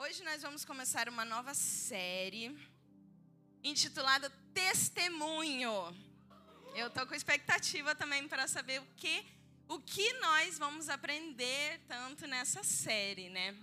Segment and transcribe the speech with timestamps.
[0.00, 2.56] Hoje nós vamos começar uma nova série
[3.64, 5.72] intitulada Testemunho.
[6.76, 9.26] Eu tô com expectativa também para saber o que
[9.68, 13.56] o que nós vamos aprender tanto nessa série, né?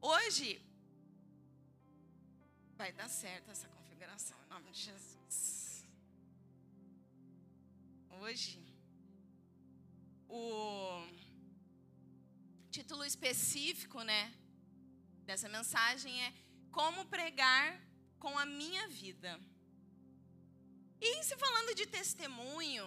[0.00, 0.62] Hoje
[2.76, 5.84] vai dar certo essa configuração em nome de Jesus.
[8.10, 8.64] Hoje
[10.28, 11.04] o
[12.70, 14.32] título específico, né,
[15.30, 16.32] dessa mensagem é
[16.78, 17.66] Como pregar
[18.18, 19.30] com a minha vida.
[21.00, 22.86] E se falando de testemunho,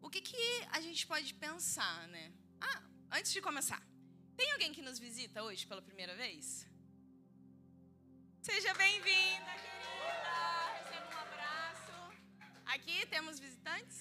[0.00, 0.44] o que, que
[0.76, 2.24] a gente pode pensar, né?
[2.60, 2.80] Ah,
[3.18, 3.82] antes de começar,
[4.36, 6.44] tem alguém que nos visita hoje pela primeira vez?
[8.48, 10.36] Seja bem-vinda, querida!
[10.78, 11.96] Receba um abraço.
[12.74, 13.98] Aqui temos visitantes?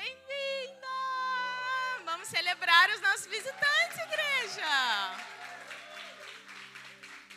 [0.00, 0.96] Bem-vinda!
[2.10, 5.47] Vamos celebrar os nossos visitantes, igreja!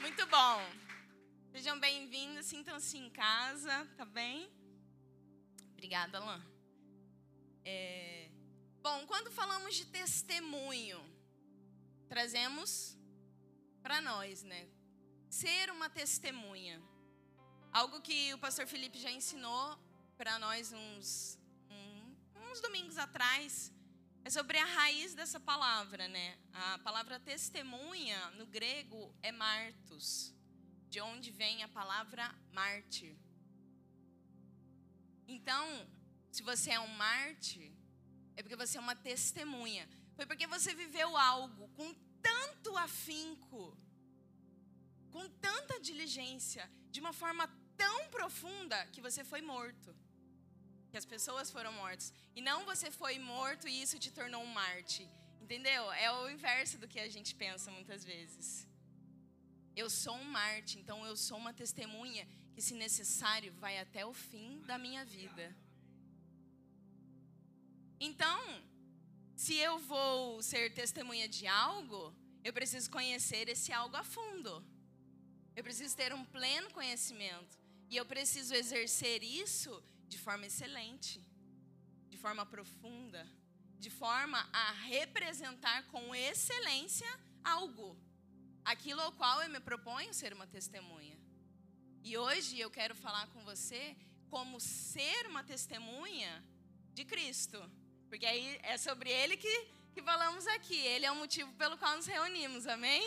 [0.01, 0.59] Muito bom.
[1.51, 4.51] Sejam bem-vindos, sintam-se em casa, tá bem?
[5.73, 6.41] Obrigada, Alain.
[7.63, 8.27] É...
[8.81, 10.99] Bom, quando falamos de testemunho,
[12.09, 12.97] trazemos
[13.83, 14.67] para nós, né?
[15.29, 16.81] Ser uma testemunha.
[17.71, 19.77] Algo que o pastor Felipe já ensinou
[20.17, 21.37] para nós uns,
[22.49, 23.71] uns domingos atrás,
[24.23, 26.37] é sobre a raiz dessa palavra, né?
[26.53, 30.33] A palavra testemunha no grego é martos,
[30.89, 33.15] de onde vem a palavra mártir.
[35.27, 35.87] Então,
[36.31, 37.71] se você é um mártir,
[38.35, 39.89] é porque você é uma testemunha.
[40.15, 43.77] Foi porque você viveu algo com tanto afinco,
[45.09, 49.95] com tanta diligência, de uma forma tão profunda que você foi morto
[50.91, 52.13] que as pessoas foram mortas.
[52.35, 55.03] E não você foi morto e isso te tornou um Marte.
[55.43, 55.83] Entendeu?
[56.05, 58.67] É o inverso do que a gente pensa muitas vezes.
[59.81, 64.13] Eu sou um Marte, então eu sou uma testemunha que, se necessário, vai até o
[64.13, 65.45] fim da minha vida.
[68.07, 68.41] Então,
[69.43, 72.01] se eu vou ser testemunha de algo,
[72.43, 74.53] eu preciso conhecer esse algo a fundo.
[75.55, 77.57] Eu preciso ter um pleno conhecimento.
[77.89, 79.71] E eu preciso exercer isso
[80.11, 81.25] de forma excelente,
[82.09, 83.21] de forma profunda,
[83.79, 87.09] de forma a representar com excelência
[87.41, 87.97] algo,
[88.65, 91.17] aquilo ao qual eu me proponho ser uma testemunha.
[92.03, 93.95] E hoje eu quero falar com você
[94.29, 96.43] como ser uma testemunha
[96.93, 97.59] de Cristo,
[98.09, 99.55] porque aí é sobre ele que,
[99.93, 100.79] que falamos aqui.
[100.93, 103.01] Ele é o motivo pelo qual nos reunimos, amém?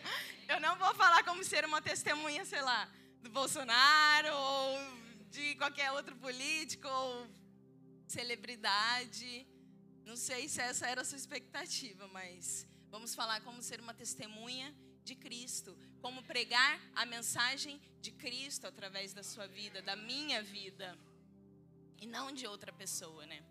[0.48, 2.88] Eu não vou falar como ser uma testemunha, sei lá,
[3.20, 7.26] do Bolsonaro ou de qualquer outro político ou
[8.06, 9.46] celebridade.
[10.04, 14.74] Não sei se essa era a sua expectativa, mas vamos falar como ser uma testemunha
[15.04, 20.98] de Cristo, como pregar a mensagem de Cristo através da sua vida, da minha vida,
[22.00, 23.42] e não de outra pessoa, né?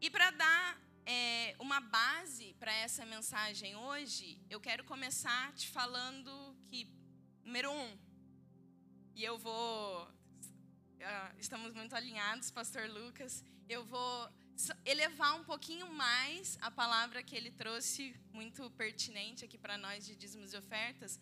[0.00, 6.30] E para dar é, uma base para essa mensagem hoje, eu quero começar te falando
[6.68, 6.86] que,
[7.42, 7.98] número um,
[9.14, 10.06] e eu vou
[11.38, 13.44] estamos muito alinhados, Pastor Lucas.
[13.68, 14.28] Eu vou
[14.84, 20.16] elevar um pouquinho mais a palavra que ele trouxe, muito pertinente aqui para nós de
[20.16, 21.20] dízimos e ofertas.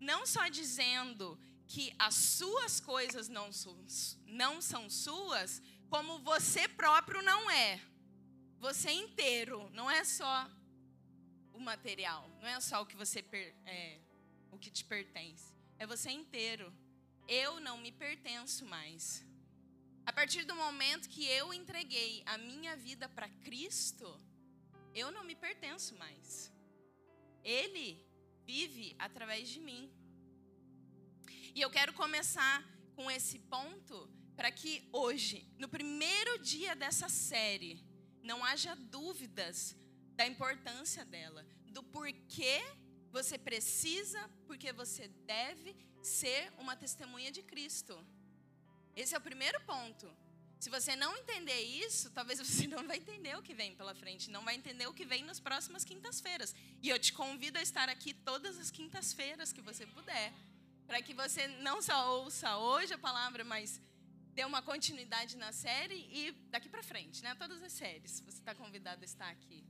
[0.00, 1.38] Não só dizendo
[1.68, 3.76] que as suas coisas não, são,
[4.26, 7.80] não são suas, como você próprio não é.
[8.58, 10.50] Você inteiro, não é só
[11.52, 13.24] o material, não é só o que você
[13.66, 14.00] é,
[14.50, 16.72] o que te pertence, é você inteiro
[17.28, 19.24] eu não me pertenço mais.
[20.04, 24.06] A partir do momento que eu entreguei a minha vida para Cristo,
[24.94, 26.52] eu não me pertenço mais.
[27.44, 28.04] Ele
[28.44, 29.90] vive através de mim.
[31.54, 32.64] E eu quero começar
[32.96, 37.84] com esse ponto para que hoje, no primeiro dia dessa série,
[38.22, 39.76] não haja dúvidas
[40.14, 42.60] da importância dela, do porquê
[43.10, 45.74] você precisa, porque você deve
[46.06, 47.94] ser uma testemunha de Cristo.
[48.94, 50.10] Esse é o primeiro ponto.
[50.58, 54.30] Se você não entender isso, talvez você não vai entender o que vem pela frente,
[54.30, 56.54] não vai entender o que vem nas próximas quintas-feiras.
[56.80, 60.32] E eu te convido a estar aqui todas as quintas-feiras que você puder,
[60.86, 63.80] para que você não só ouça hoje a palavra, mas
[64.34, 67.34] dê uma continuidade na série e daqui para frente, né?
[67.34, 69.64] Todas as séries, você está convidado a estar aqui.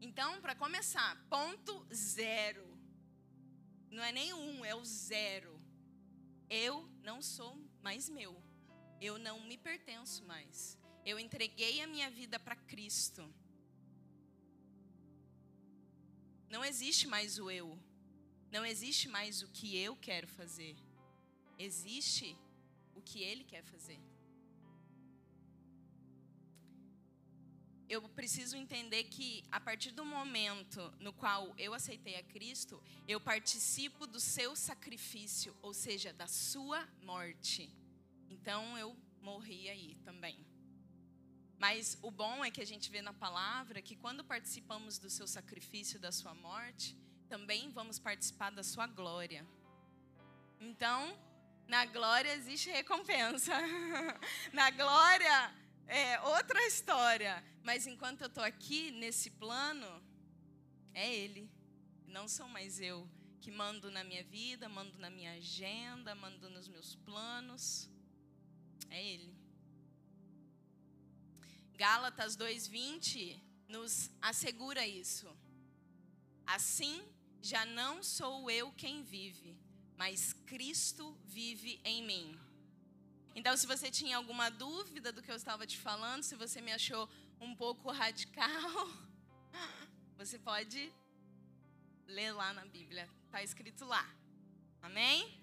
[0.00, 2.69] Então, para começar, ponto zero.
[3.90, 5.60] Não é nem um, é o zero.
[6.48, 8.40] Eu não sou mais meu.
[9.00, 10.78] Eu não me pertenço mais.
[11.04, 13.22] Eu entreguei a minha vida para Cristo.
[16.50, 17.78] não existe mais o eu.
[18.50, 20.76] Não existe mais o que eu quero fazer.
[21.56, 22.36] Existe
[22.94, 24.00] o que ele quer fazer.
[27.90, 33.20] Eu preciso entender que a partir do momento no qual eu aceitei a Cristo, eu
[33.20, 37.68] participo do seu sacrifício, ou seja, da sua morte.
[38.30, 40.38] Então eu morri aí também.
[41.58, 45.26] Mas o bom é que a gente vê na palavra que quando participamos do seu
[45.26, 46.96] sacrifício, da sua morte,
[47.28, 49.44] também vamos participar da sua glória.
[50.60, 51.18] Então,
[51.66, 53.52] na glória existe recompensa.
[54.52, 55.52] na glória
[55.90, 57.44] é outra história.
[57.62, 59.86] Mas enquanto eu estou aqui nesse plano,
[60.94, 61.50] é Ele.
[62.06, 63.08] Não sou mais eu
[63.40, 67.90] que mando na minha vida, mando na minha agenda, mando nos meus planos.
[68.88, 69.34] É Ele.
[71.76, 75.28] Gálatas 2:20 nos assegura isso.
[76.46, 77.02] Assim,
[77.40, 79.56] já não sou eu quem vive,
[79.96, 82.49] mas Cristo vive em mim.
[83.34, 86.72] Então, se você tinha alguma dúvida do que eu estava te falando, se você me
[86.72, 87.08] achou
[87.40, 88.88] um pouco radical,
[90.18, 90.92] você pode
[92.06, 93.08] ler lá na Bíblia.
[93.26, 94.04] Está escrito lá.
[94.82, 95.40] Amém?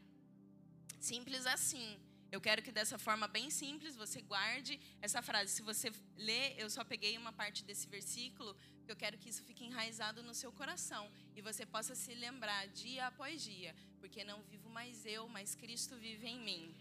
[1.00, 2.00] Simples assim.
[2.30, 5.54] Eu quero que dessa forma bem simples você guarde essa frase.
[5.54, 8.56] Se você ler, eu só peguei uma parte desse versículo,
[8.86, 13.08] eu quero que isso fique enraizado no seu coração e você possa se lembrar dia
[13.08, 16.76] após dia, porque não vivo mais eu, mas Cristo vive em mim.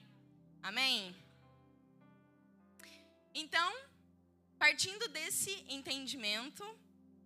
[0.62, 1.14] Amém?
[3.35, 3.70] Então,
[4.58, 6.64] partindo desse entendimento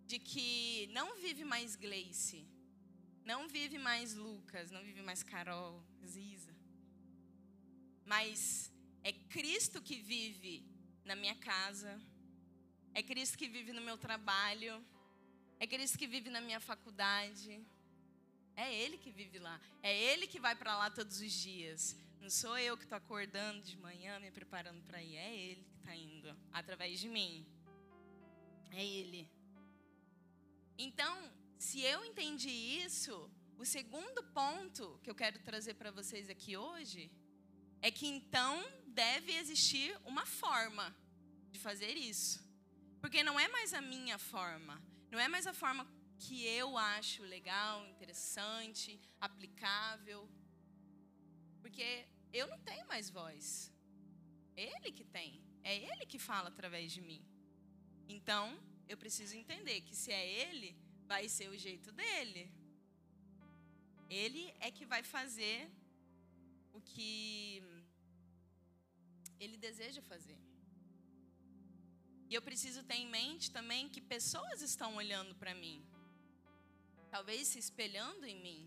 [0.07, 2.47] de que não vive mais Gleice,
[3.25, 6.55] não vive mais Lucas, não vive mais Carol, Ziza,
[8.05, 8.73] mas
[9.05, 10.65] é Cristo que vive
[11.05, 12.01] na minha casa,
[12.93, 14.85] é Cristo que vive no meu trabalho,
[15.61, 17.65] é Cristo que vive na minha faculdade.
[18.57, 19.61] É Ele que vive lá.
[19.83, 21.97] É Ele que vai para lá todos os dias.
[22.21, 25.17] Não sou eu que estou acordando de manhã, me preparando para ir.
[25.17, 27.47] É Ele que está indo através de mim.
[28.71, 29.29] É Ele.
[30.77, 36.57] Então, se eu entendi isso, o segundo ponto que eu quero trazer para vocês aqui
[36.57, 37.11] hoje
[37.83, 40.95] é que então deve existir uma forma
[41.51, 42.43] de fazer isso.
[43.01, 45.87] Porque não é mais a minha forma, não é mais a forma
[46.19, 50.29] que eu acho legal, interessante, aplicável.
[51.71, 53.73] Porque eu não tenho mais voz.
[54.57, 55.41] Ele que tem.
[55.63, 57.23] É ele que fala através de mim.
[58.09, 58.45] Então,
[58.89, 60.77] eu preciso entender que se é ele,
[61.07, 62.53] vai ser o jeito dele.
[64.23, 65.71] Ele é que vai fazer
[66.73, 67.63] o que
[69.39, 70.41] ele deseja fazer.
[72.29, 75.79] E eu preciso ter em mente também que pessoas estão olhando para mim,
[77.15, 78.61] talvez se espelhando em mim.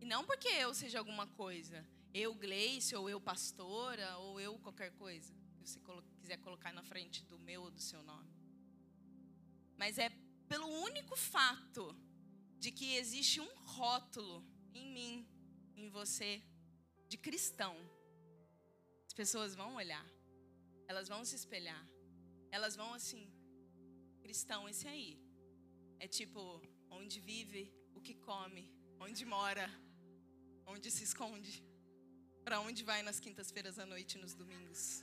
[0.00, 1.84] E não porque eu seja alguma coisa,
[2.14, 5.80] eu Gleice, ou eu pastora, ou eu qualquer coisa, que você
[6.20, 8.32] quiser colocar na frente do meu ou do seu nome.
[9.76, 10.08] Mas é
[10.48, 11.84] pelo único fato
[12.60, 15.28] de que existe um rótulo em mim,
[15.74, 16.40] em você,
[17.08, 17.76] de cristão.
[19.08, 20.06] As pessoas vão olhar,
[20.86, 21.84] elas vão se espelhar,
[22.52, 23.28] elas vão assim,
[24.22, 25.20] cristão esse aí.
[25.98, 29.68] É tipo, onde vive, o que come, onde mora,
[30.64, 31.73] onde se esconde.
[32.44, 35.02] Para onde vai nas quintas-feiras à noite e nos domingos?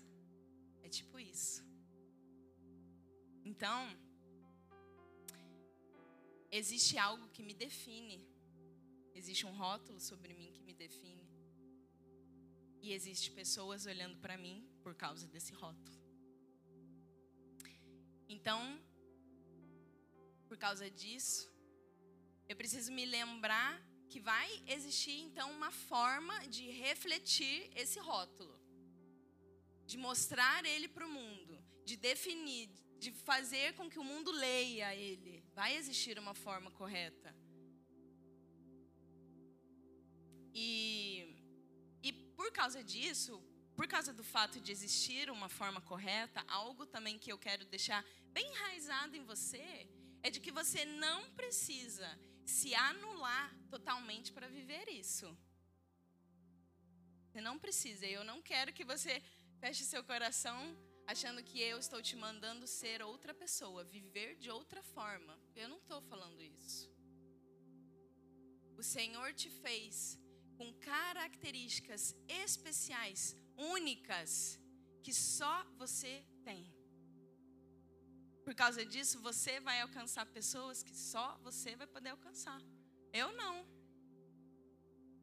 [0.83, 1.63] É tipo isso.
[3.43, 3.79] Então,
[6.51, 8.19] existe algo que me define.
[9.15, 11.27] Existe um rótulo sobre mim que me define.
[12.79, 15.99] E existe pessoas olhando para mim por causa desse rótulo.
[18.29, 18.79] Então,
[20.47, 21.51] por causa disso,
[22.47, 23.81] eu preciso me lembrar
[24.11, 28.55] que vai existir então uma forma de refletir esse rótulo,
[29.85, 34.93] de mostrar ele para o mundo, de definir, de fazer com que o mundo leia
[34.93, 35.41] ele.
[35.53, 37.33] Vai existir uma forma correta.
[40.53, 41.37] E,
[42.03, 43.41] e por causa disso,
[43.77, 48.03] por causa do fato de existir uma forma correta, algo também que eu quero deixar
[48.33, 49.87] bem enraizado em você
[50.21, 52.09] é de que você não precisa
[52.45, 55.37] se anular totalmente para viver isso.
[57.27, 58.05] Você não precisa.
[58.05, 59.21] Eu não quero que você
[59.59, 64.81] feche seu coração achando que eu estou te mandando ser outra pessoa, viver de outra
[64.83, 65.37] forma.
[65.55, 66.89] Eu não estou falando isso.
[68.77, 70.19] O Senhor te fez
[70.57, 74.59] com características especiais, únicas,
[75.03, 76.80] que só você tem.
[78.43, 82.59] Por causa disso, você vai alcançar pessoas que só você vai poder alcançar.
[83.13, 83.65] Eu não.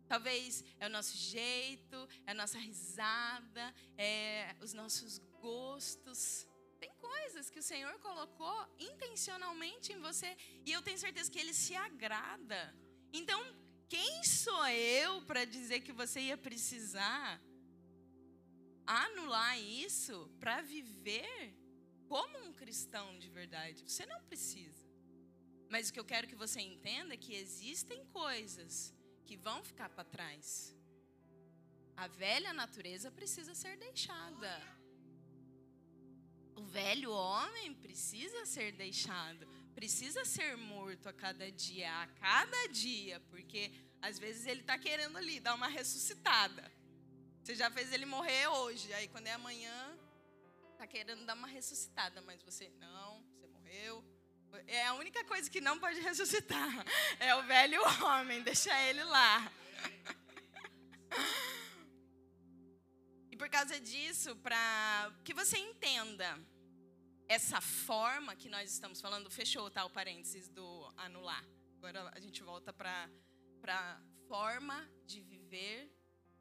[0.06, 6.46] Talvez é o nosso jeito, é a nossa risada, é os nossos gostos.
[6.80, 11.52] Tem coisas que o Senhor colocou intencionalmente em você e eu tenho certeza que Ele
[11.52, 12.74] se agrada.
[13.12, 13.40] Então,
[13.88, 17.40] quem sou eu para dizer que você ia precisar
[18.86, 21.57] anular isso para viver
[22.08, 23.84] como um cristão de verdade?
[23.86, 24.86] Você não precisa.
[25.68, 28.94] Mas o que eu quero que você entenda é que existem coisas
[29.26, 30.74] que vão ficar para trás.
[31.96, 34.52] A velha natureza precisa ser deixada.
[36.56, 43.20] O velho homem precisa ser deixado, precisa ser morto a cada dia, a cada dia,
[43.30, 46.72] porque às vezes ele está querendo ali dar uma ressuscitada.
[47.42, 49.97] Você já fez ele morrer hoje, aí quando é amanhã,
[50.78, 54.04] está querendo dar uma ressuscitada, mas você não, você morreu.
[54.68, 56.70] É a única coisa que não pode ressuscitar.
[57.18, 59.52] É o velho homem, deixa ele lá.
[63.28, 66.38] E por causa disso, para que você entenda
[67.28, 71.44] essa forma que nós estamos falando, fechou tá, o parênteses do anular.
[71.78, 73.10] Agora a gente volta para
[73.66, 75.92] a forma de viver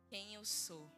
[0.06, 0.97] quem eu sou.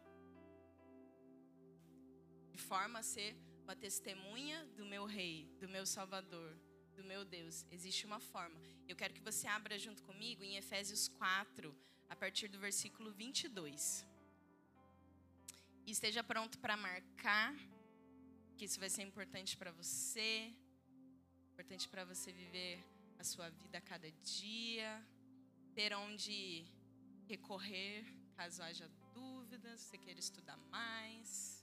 [2.60, 6.58] Forma a ser uma testemunha do meu rei, do meu salvador,
[6.96, 7.66] do meu Deus.
[7.72, 8.60] Existe uma forma.
[8.88, 11.76] Eu quero que você abra junto comigo em Efésios 4,
[12.10, 14.06] a partir do versículo 22.
[15.86, 17.56] E esteja pronto para marcar
[18.56, 20.54] que isso vai ser importante para você,
[21.54, 22.84] importante para você viver
[23.18, 24.92] a sua vida a cada dia,
[25.74, 26.66] ter onde
[27.28, 31.59] recorrer caso haja dúvidas, você queira estudar mais.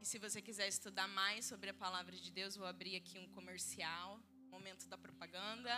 [0.00, 3.28] E se você quiser estudar mais sobre a palavra de Deus, vou abrir aqui um
[3.32, 5.74] comercial, momento da propaganda,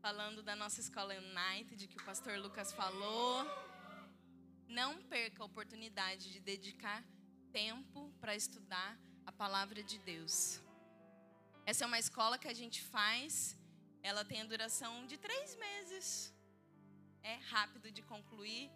[0.00, 3.44] falando da nossa escola United, que o pastor Lucas falou.
[4.68, 7.04] Não perca a oportunidade de dedicar
[7.50, 8.96] tempo para estudar
[9.26, 10.62] a palavra de Deus.
[11.64, 13.58] Essa é uma escola que a gente faz,
[14.00, 16.32] ela tem a duração de três meses.
[17.20, 18.70] É rápido de concluir.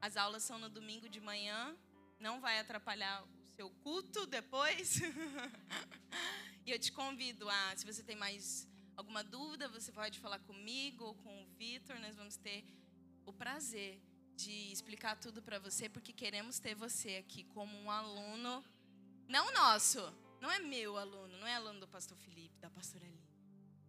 [0.00, 1.76] As aulas são no domingo de manhã,
[2.18, 3.24] não vai atrapalhar
[3.62, 5.00] o seu culto depois.
[6.66, 11.04] e eu te convido a, se você tem mais alguma dúvida, você pode falar comigo
[11.04, 12.64] ou com o Vitor, nós vamos ter
[13.24, 14.00] o prazer
[14.34, 18.64] de explicar tudo para você, porque queremos ter você aqui como um aluno,
[19.28, 20.00] não nosso,
[20.40, 23.30] não é meu aluno, não é aluno do pastor Felipe, da pastora Aline,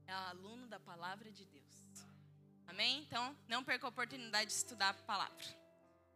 [0.06, 2.06] é aluno da palavra de Deus.
[2.68, 3.00] Amém?
[3.00, 5.46] Então, não perca a oportunidade de estudar a palavra.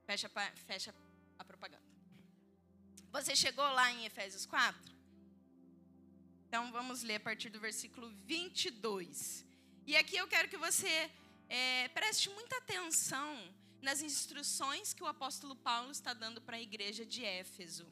[0.05, 0.29] Fecha,
[0.67, 0.93] fecha
[1.39, 1.86] a propaganda.
[3.17, 4.95] Você chegou lá em Efésios 4?
[6.47, 9.43] Então, vamos ler a partir do versículo 22.
[9.87, 11.09] E aqui eu quero que você
[11.49, 13.31] é, preste muita atenção
[13.81, 17.87] nas instruções que o apóstolo Paulo está dando para a igreja de Éfeso.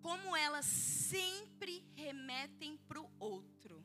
[0.00, 3.84] Como elas sempre remetem para o outro.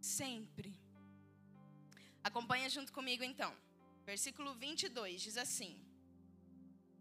[0.00, 0.76] Sempre.
[2.24, 3.56] Acompanha junto comigo então.
[4.04, 5.80] Versículo 22 diz assim: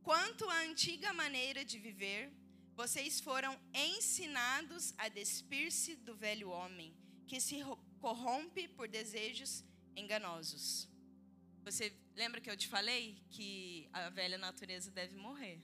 [0.04, 2.32] Quanto à antiga maneira de viver,
[2.76, 6.96] vocês foram ensinados a despir-se do velho homem,
[7.28, 7.60] que se
[8.00, 9.64] corrompe por desejos
[9.96, 10.90] enganosos.
[11.64, 15.62] Você lembra que eu te falei que a velha natureza deve morrer?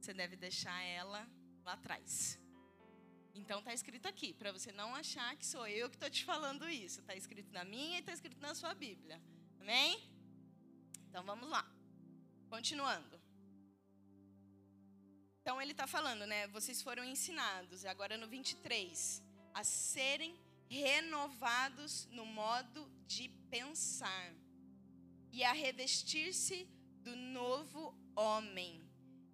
[0.00, 1.28] Você deve deixar ela
[1.64, 2.38] lá atrás.
[3.34, 6.68] Então está escrito aqui, para você não achar que sou eu que estou te falando
[6.68, 7.00] isso.
[7.00, 9.20] Está escrito na minha e está escrito na sua Bíblia.
[9.60, 9.98] Amém?
[11.08, 11.64] Então vamos lá.
[12.48, 13.19] Continuando.
[15.50, 16.46] Então ele está falando, né?
[16.46, 19.20] Vocês foram ensinados, agora no 23,
[19.52, 20.38] a serem
[20.68, 24.32] renovados no modo de pensar
[25.32, 26.68] e a revestir-se
[27.02, 28.88] do novo homem,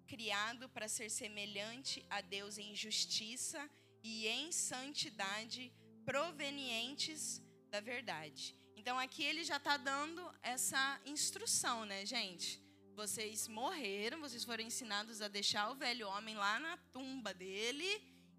[0.07, 3.69] criado para ser semelhante a Deus em justiça
[4.03, 5.71] e em santidade,
[6.03, 8.57] provenientes da verdade.
[8.75, 12.59] Então aqui ele já está dando essa instrução, né, gente?
[12.97, 17.85] Vocês morreram, vocês foram ensinados a deixar o velho homem lá na tumba dele,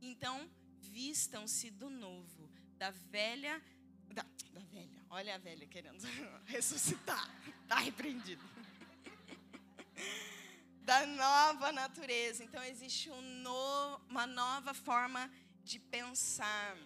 [0.02, 0.50] então
[0.80, 3.62] vistam-se do novo, da velha
[4.08, 5.00] da, da velha.
[5.10, 6.02] Olha a velha querendo
[6.44, 7.30] ressuscitar.
[7.62, 8.42] Está repreendido.
[10.82, 12.42] Da nova natureza.
[12.42, 15.30] Então, existe um no, uma nova forma
[15.62, 16.78] de pensar.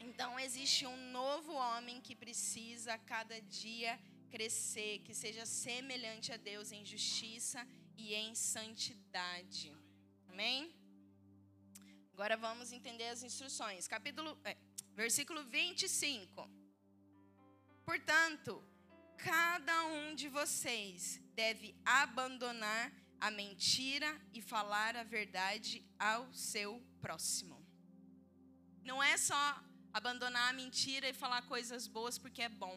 [0.00, 3.96] Então, existe um novo homem que precisa cada dia
[4.32, 7.60] crescer, que seja semelhante a Deus em justiça
[7.96, 9.70] e em santidade.
[10.30, 10.60] Amém?
[12.14, 13.86] Agora vamos entender as instruções.
[13.86, 14.56] Capítulo, é,
[14.94, 16.48] versículo 25.
[17.84, 18.52] Portanto,
[19.18, 26.70] cada um de vocês deve abandonar a mentira e falar a verdade ao seu
[27.00, 27.56] próximo.
[28.82, 29.44] Não é só
[29.92, 32.76] abandonar a mentira e falar coisas boas porque é bom,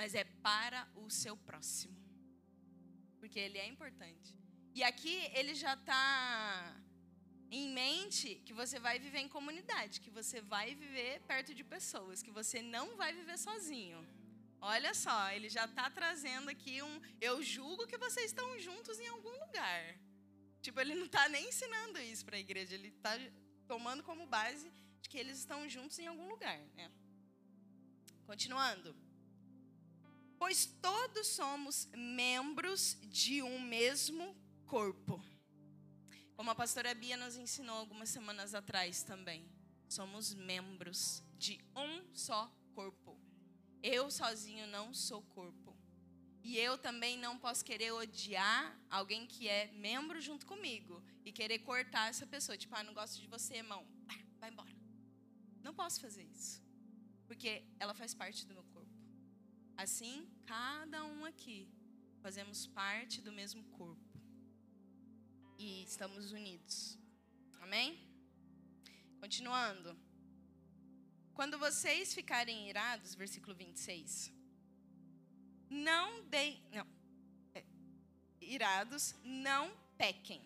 [0.00, 1.96] mas é para o seu próximo,
[3.18, 4.30] porque ele é importante.
[4.74, 6.74] E aqui ele já está
[7.58, 12.22] em mente que você vai viver em comunidade, que você vai viver perto de pessoas,
[12.22, 14.00] que você não vai viver sozinho.
[14.74, 16.96] Olha só, ele já está trazendo aqui um.
[17.20, 19.82] Eu julgo que vocês estão juntos em algum lugar.
[20.62, 23.12] Tipo, ele não está nem ensinando isso para a igreja, ele está
[23.68, 26.58] tomando como base de que eles estão juntos em algum lugar.
[26.74, 26.90] Né?
[28.24, 29.09] Continuando.
[30.40, 35.22] Pois todos somos membros de um mesmo corpo.
[36.34, 39.46] Como a pastora Bia nos ensinou algumas semanas atrás também.
[39.86, 43.20] Somos membros de um só corpo.
[43.82, 45.76] Eu sozinho não sou corpo.
[46.42, 51.58] E eu também não posso querer odiar alguém que é membro junto comigo e querer
[51.58, 52.56] cortar essa pessoa.
[52.56, 53.86] Tipo, ah, não gosto de você, irmão.
[54.40, 54.74] vai embora.
[55.62, 56.62] Não posso fazer isso.
[57.26, 58.79] Porque ela faz parte do meu corpo.
[59.82, 61.66] Assim, cada um aqui
[62.22, 64.20] fazemos parte do mesmo corpo.
[65.58, 66.98] E estamos unidos.
[67.62, 67.98] Amém?
[69.18, 69.98] Continuando.
[71.32, 74.30] Quando vocês ficarem irados, versículo 26.
[75.70, 76.62] Não deem.
[76.74, 76.86] Não.
[77.54, 77.64] É,
[78.38, 80.42] irados, não pequem.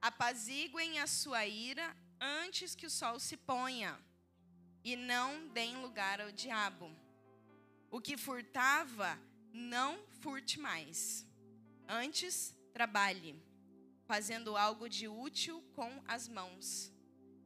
[0.00, 3.94] Apaziguem a sua ira antes que o sol se ponha.
[4.82, 7.04] E não deem lugar ao diabo.
[7.90, 9.18] O que furtava,
[9.52, 11.26] não furte mais.
[11.88, 13.40] Antes, trabalhe,
[14.04, 16.92] fazendo algo de útil com as mãos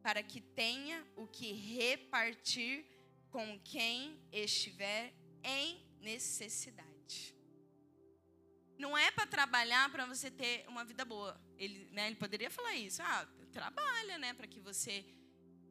[0.03, 2.85] para que tenha o que repartir
[3.31, 7.35] com quem estiver em necessidade.
[8.79, 11.39] Não é para trabalhar para você ter uma vida boa.
[11.59, 13.03] Ele, né, ele poderia falar isso.
[13.03, 15.05] Ah, trabalha, né, para que você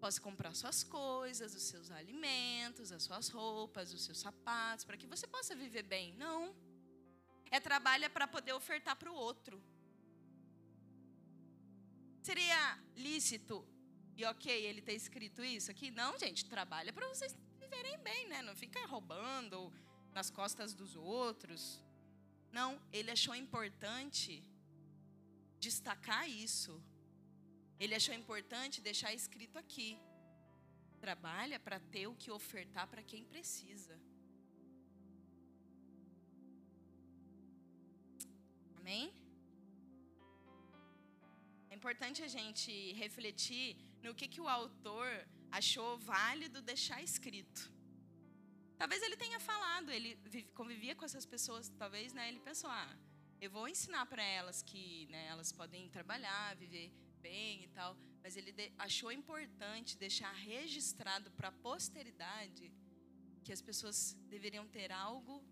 [0.03, 5.07] possa comprar suas coisas, os seus alimentos, as suas roupas, os seus sapatos, para que
[5.13, 6.13] você possa viver bem.
[6.15, 6.55] Não.
[7.51, 9.61] É trabalha para poder ofertar para o outro.
[12.21, 12.61] Seria
[12.95, 13.67] lícito
[14.15, 15.89] e ok, ele ter escrito isso aqui?
[15.91, 18.41] Não, gente, trabalha para vocês viverem bem, né?
[18.41, 19.73] Não fica roubando
[20.11, 21.81] nas costas dos outros.
[22.51, 24.43] Não, ele achou importante
[25.59, 26.83] destacar isso.
[27.79, 29.89] Ele achou importante deixar escrito aqui.
[31.05, 33.95] Trabalha para ter o que ofertar para quem precisa.
[38.79, 39.05] Amém?
[41.71, 42.71] É importante a gente
[43.03, 43.65] refletir
[44.03, 45.09] no que, que o autor
[45.59, 47.61] achou válido deixar escrito.
[48.77, 50.15] Talvez ele tenha falado, ele
[50.59, 52.97] convivia com essas pessoas, talvez né, ele pensou, ah,
[53.41, 58.35] eu vou ensinar para elas que né, elas podem trabalhar, viver bem e tal, mas
[58.37, 62.71] ele achou importante deixar registrado para a posteridade
[63.43, 65.43] que as pessoas deveriam ter algo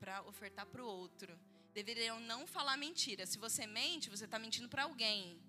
[0.00, 1.38] para ofertar para o outro.
[1.72, 3.26] Deveriam não falar mentira.
[3.26, 5.40] Se você mente, você está mentindo para alguém.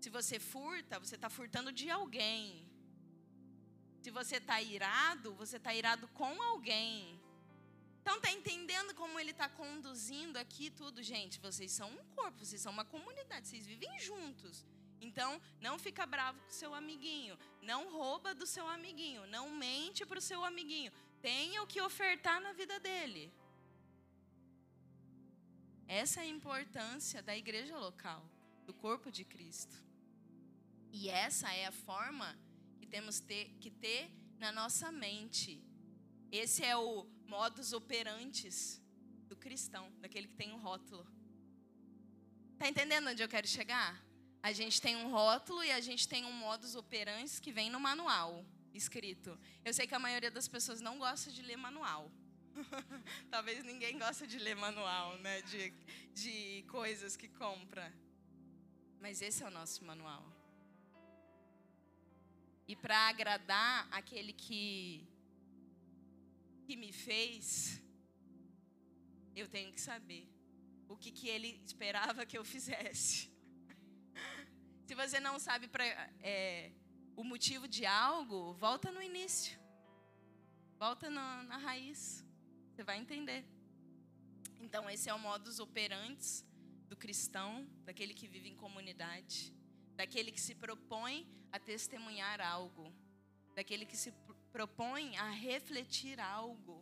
[0.00, 2.70] Se você furta, você está furtando de alguém.
[4.02, 7.15] Se você está irado, você está irado com alguém.
[8.06, 11.40] Então, está entendendo como ele está conduzindo aqui tudo, gente?
[11.40, 14.64] Vocês são um corpo, vocês são uma comunidade, vocês vivem juntos.
[15.00, 20.20] Então, não fica bravo com seu amiguinho, não rouba do seu amiguinho, não mente para
[20.20, 20.92] o seu amiguinho.
[21.20, 23.34] Tenha o que ofertar na vida dele.
[25.88, 28.22] Essa é a importância da igreja local,
[28.64, 29.74] do corpo de Cristo.
[30.92, 32.38] E essa é a forma
[32.78, 35.60] que temos ter, que ter na nossa mente.
[36.30, 38.80] Esse é o modus operantes
[39.28, 41.06] do cristão, daquele que tem um rótulo.
[42.58, 44.02] Tá entendendo onde eu quero chegar?
[44.42, 47.80] A gente tem um rótulo e a gente tem um modus operandi que vem no
[47.80, 49.38] manual escrito.
[49.64, 52.10] Eu sei que a maioria das pessoas não gosta de ler manual.
[53.30, 55.42] Talvez ninguém gosta de ler manual, né?
[55.42, 55.70] De,
[56.14, 57.92] de coisas que compra.
[59.00, 60.24] Mas esse é o nosso manual.
[62.68, 65.06] E para agradar aquele que
[66.66, 67.82] que me fez,
[69.40, 70.24] eu tenho que saber
[70.88, 73.30] o que, que ele esperava que eu fizesse.
[74.86, 75.84] Se você não sabe pra,
[76.34, 76.72] é,
[77.16, 79.58] o motivo de algo, volta no início.
[80.84, 82.24] Volta na, na raiz.
[82.70, 83.42] Você vai entender.
[84.60, 86.44] Então, esse é o modus operandi
[86.88, 87.52] do cristão,
[87.84, 89.56] daquele que vive em comunidade
[89.96, 92.92] daquele que se propõe a testemunhar algo,
[93.54, 94.12] daquele que se
[94.56, 96.76] propõe a refletir algo,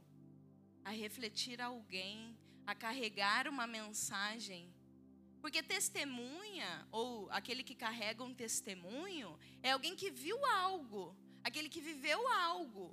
[0.88, 2.38] a refletir alguém,
[2.70, 4.62] a carregar uma mensagem.
[5.42, 11.02] Porque testemunha, ou aquele que carrega um testemunho, é alguém que viu algo,
[11.42, 12.20] aquele que viveu
[12.52, 12.87] algo,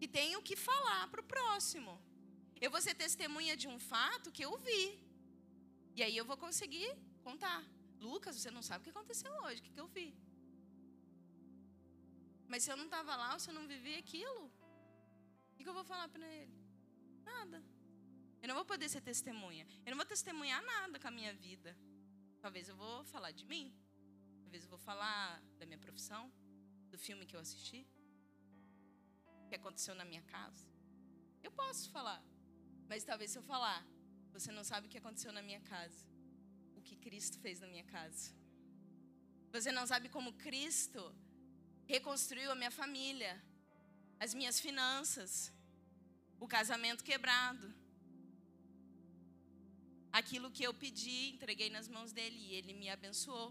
[0.00, 1.92] que tem o que falar para o próximo.
[2.64, 4.84] Eu vou ser testemunha de um fato que eu vi.
[5.94, 6.90] E aí eu vou conseguir
[7.22, 7.62] contar.
[8.00, 10.08] Lucas, você não sabe o que aconteceu hoje, o que, eu vi.
[12.50, 14.42] Mas se eu não estava lá, se eu não vivi aquilo,
[15.50, 16.56] o que, eu vou falar para ele?
[17.24, 17.62] Nada.
[18.42, 19.64] Eu não vou poder ser testemunha.
[19.84, 21.70] Eu não vou testemunhar nada com a minha vida.
[22.40, 23.72] Talvez eu vou falar de mim.
[24.42, 26.22] Talvez eu vou falar da minha profissão,
[26.90, 27.86] do filme que eu assisti,
[29.48, 30.66] que aconteceu na minha casa.
[31.44, 32.20] Eu posso falar.
[32.88, 33.80] Mas talvez se eu falar,
[34.32, 36.04] você não sabe o que aconteceu na minha casa.
[36.74, 38.34] O que Cristo fez na minha casa.
[39.52, 41.14] Você não sabe como Cristo
[41.94, 43.32] reconstruiu a minha família,
[44.24, 45.30] as minhas finanças,
[46.44, 47.66] o casamento quebrado.
[50.20, 53.48] Aquilo que eu pedi, entreguei nas mãos dele e ele me abençoou.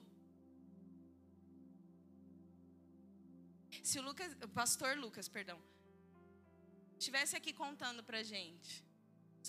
[3.89, 5.59] Se o Lucas, o pastor Lucas, perdão,
[6.97, 8.73] estivesse aqui contando pra gente,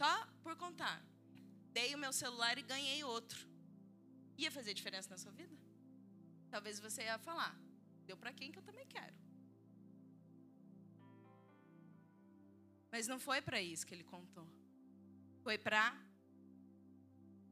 [0.00, 0.12] só
[0.44, 0.98] por contar,
[1.78, 3.40] dei o meu celular e ganhei outro.
[4.42, 5.56] Ia fazer diferença na sua vida?
[6.54, 7.54] Talvez você ia falar,
[8.06, 9.14] deu para quem que eu também quero.
[12.92, 14.46] Mas não foi para isso que ele contou.
[15.42, 15.96] Foi para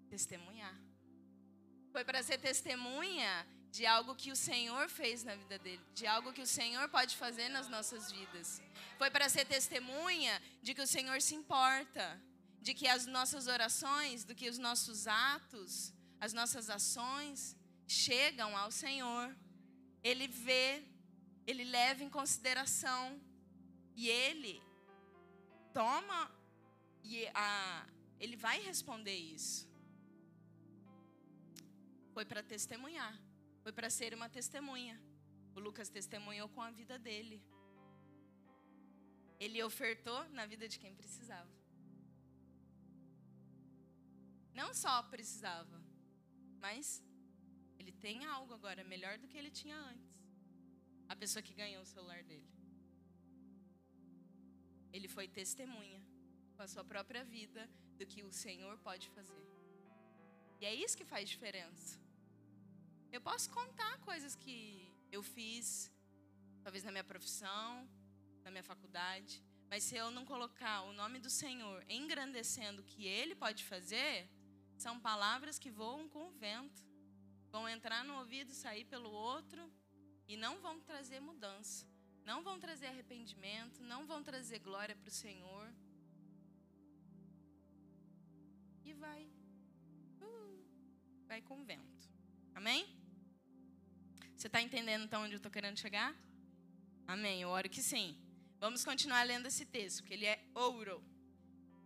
[0.08, 0.76] testemunhar.
[1.92, 6.32] Foi para ser testemunha de algo que o Senhor fez na vida dele, de algo
[6.32, 8.62] que o Senhor pode fazer nas nossas vidas.
[8.96, 12.20] Foi para ser testemunha de que o Senhor se importa,
[12.60, 17.56] de que as nossas orações, do que os nossos atos, as nossas ações
[17.86, 19.34] chegam ao Senhor.
[20.10, 20.66] Ele vê,
[21.50, 23.02] ele leva em consideração
[23.94, 24.54] e ele
[25.78, 26.20] toma
[27.02, 27.86] e a,
[28.18, 29.68] ele vai responder isso.
[32.14, 33.14] Foi para testemunhar,
[33.62, 34.96] foi para ser uma testemunha.
[35.56, 37.42] O Lucas testemunhou com a vida dele.
[39.38, 41.52] Ele ofertou na vida de quem precisava.
[44.54, 45.80] Não só precisava,
[46.64, 47.02] mas
[47.78, 50.14] ele tem algo agora melhor do que ele tinha antes.
[51.08, 52.50] A pessoa que ganhou o celular dele.
[54.92, 56.02] Ele foi testemunha
[56.54, 59.44] com a sua própria vida do que o Senhor pode fazer.
[60.60, 62.00] E é isso que faz diferença.
[63.12, 65.90] Eu posso contar coisas que eu fiz,
[66.62, 67.88] talvez na minha profissão,
[68.44, 73.06] na minha faculdade, mas se eu não colocar o nome do Senhor engrandecendo o que
[73.06, 74.28] Ele pode fazer,
[74.76, 76.87] são palavras que voam com o vento,
[77.50, 79.62] vão entrar no ouvido, sair pelo outro
[80.26, 81.86] e não vão trazer mudança,
[82.24, 85.72] não vão trazer arrependimento, não vão trazer glória para o Senhor.
[88.84, 89.22] E vai,
[90.20, 90.64] uh,
[91.26, 92.08] vai com o vento.
[92.54, 92.86] Amém?
[94.36, 96.14] Você está entendendo então onde eu estou querendo chegar?
[97.06, 97.42] Amém.
[97.42, 98.16] Eu oro que sim.
[98.60, 101.02] Vamos continuar lendo esse texto, que ele é ouro.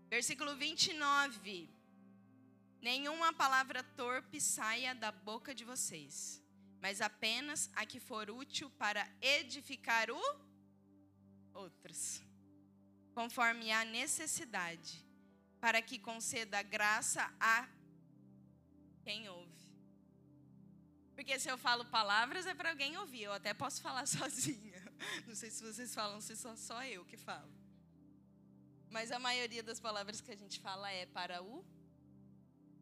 [0.09, 1.82] Versículo 29.
[2.83, 6.42] Nenhuma palavra torpe saia da boca de vocês,
[6.81, 10.21] mas apenas a que for útil para edificar o
[11.55, 12.21] outros,
[13.14, 15.07] conforme a necessidade,
[15.61, 17.68] para que conceda graça a
[19.05, 19.62] quem ouve.
[21.14, 24.83] Porque se eu falo palavras é para alguém ouvir, eu até posso falar sozinha.
[25.25, 27.53] Não sei se vocês falam, se só só eu que falo.
[28.90, 31.64] Mas a maioria das palavras que a gente fala é para o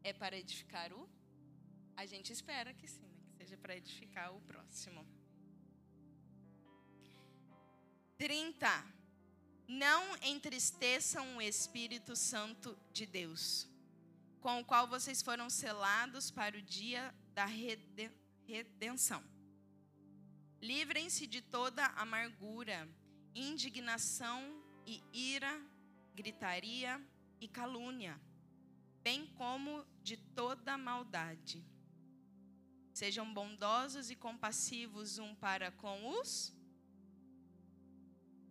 [0.03, 1.07] é para edificar o?
[1.95, 3.19] A gente espera que sim, né?
[3.25, 5.05] que seja para edificar o próximo.
[8.17, 8.67] 30.
[9.67, 13.69] Não entristeçam o Espírito Santo de Deus,
[14.41, 19.23] com o qual vocês foram selados para o dia da redenção.
[20.61, 22.87] Livrem-se de toda amargura,
[23.33, 25.59] indignação e ira,
[26.13, 27.01] gritaria
[27.39, 28.19] e calúnia
[29.03, 31.63] bem como de toda maldade.
[32.93, 36.53] Sejam bondosos e compassivos um para com os,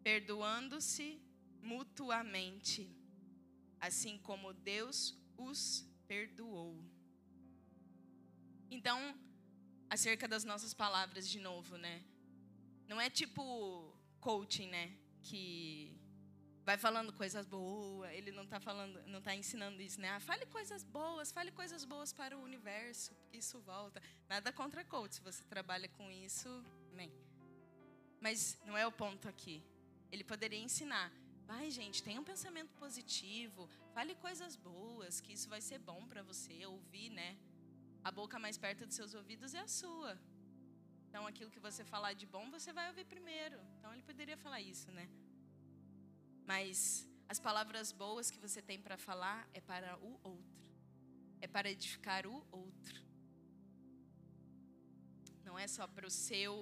[0.02, 1.20] perdoando-se
[1.62, 2.90] mutuamente,
[3.78, 6.82] assim como Deus os perdoou.
[8.70, 9.14] Então,
[9.88, 12.02] acerca das nossas palavras de novo, né?
[12.88, 14.96] Não é tipo coaching, né?
[15.22, 15.99] Que
[16.70, 18.12] vai falando coisas boas.
[18.12, 20.10] Ele não está falando, não está ensinando isso, né?
[20.10, 24.00] Ah, fale coisas boas, fale coisas boas para o universo, isso volta.
[24.28, 26.48] Nada contra coach, se você trabalha com isso,
[26.92, 27.12] amém.
[28.20, 29.56] Mas não é o ponto aqui.
[30.12, 31.10] Ele poderia ensinar.
[31.44, 36.22] Vai, gente, tenha um pensamento positivo, fale coisas boas, que isso vai ser bom para
[36.22, 37.36] você ouvir, né?
[38.04, 40.16] A boca mais perto dos seus ouvidos é a sua.
[41.08, 43.58] Então, aquilo que você falar de bom, você vai ouvir primeiro.
[43.76, 45.08] Então, ele poderia falar isso, né?
[46.50, 50.64] Mas as palavras boas que você tem para falar é para o outro.
[51.40, 53.00] É para edificar o outro.
[55.44, 56.54] Não é só para o seu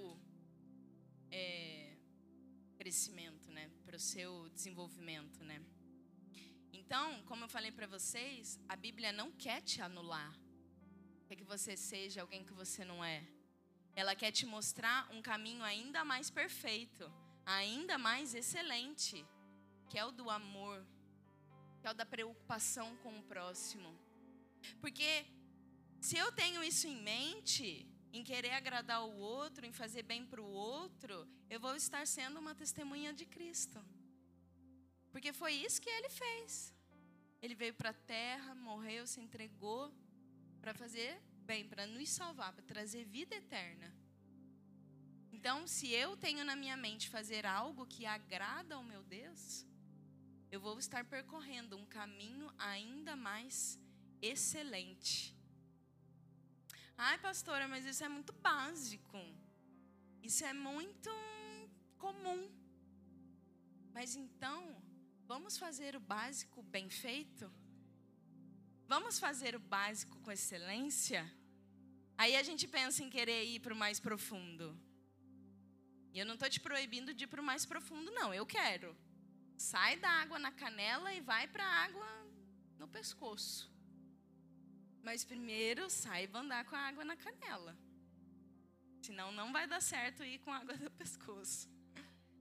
[1.31, 1.96] é,
[2.77, 3.70] crescimento, né?
[3.87, 5.59] Para o seu desenvolvimento, né?
[6.70, 10.38] Então, como eu falei para vocês, a Bíblia não quer te anular.
[11.27, 13.27] Quer que você seja alguém que você não é.
[13.96, 17.11] Ela quer te mostrar um caminho ainda mais perfeito,
[17.46, 19.27] ainda mais excelente
[19.88, 20.87] que é o do amor,
[21.81, 23.90] que é o da preocupação com o próximo.
[24.81, 25.27] Porque
[26.01, 30.40] se eu tenho isso em mente, em querer agradar o outro, em fazer bem para
[30.40, 33.79] o outro, eu vou estar sendo uma testemunha de Cristo.
[35.11, 36.74] Porque foi isso que ele fez.
[37.40, 39.92] Ele veio para a terra, morreu, se entregou
[40.61, 43.94] para fazer bem, para nos salvar, para trazer vida eterna.
[45.33, 49.64] Então, se eu tenho na minha mente fazer algo que agrada ao meu Deus,
[50.50, 53.78] eu vou estar percorrendo um caminho ainda mais
[54.20, 55.37] excelente.
[56.96, 59.18] Ai, pastora, mas isso é muito básico.
[60.22, 61.11] Isso é muito
[61.98, 62.50] comum.
[63.92, 64.61] Mas então,
[65.26, 67.50] vamos fazer o básico bem feito?
[68.87, 71.30] Vamos fazer o básico com excelência?
[72.16, 74.76] Aí a gente pensa em querer ir para o mais profundo.
[76.12, 78.32] E eu não estou te proibindo de ir para o mais profundo, não.
[78.32, 78.96] Eu quero.
[79.58, 82.06] Sai da água na canela e vai para a água
[82.78, 83.68] no pescoço.
[85.02, 87.76] Mas primeiro saiba andar com a água na canela.
[89.02, 91.68] Senão não vai dar certo ir com a água no pescoço.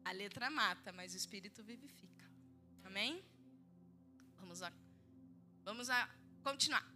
[0.05, 2.29] A letra mata, mas o espírito vivifica.
[2.83, 3.25] Amém?
[4.35, 4.71] Vamos a,
[5.63, 6.07] vamos a
[6.43, 6.87] continuar.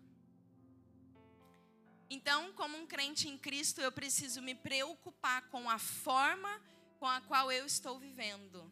[2.11, 6.61] Então, como um crente em Cristo, eu preciso me preocupar com a forma
[6.99, 8.70] com a qual eu estou vivendo